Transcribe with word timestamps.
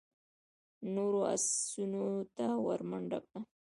نورو 0.93 1.19
آسونو 1.33 2.03
ته 2.35 2.45
ور 2.65 2.81
منډه 2.89 3.19
کړه. 3.27 3.39